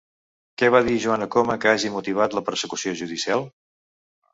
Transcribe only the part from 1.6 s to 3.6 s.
que hagi motivat la persecució judicial?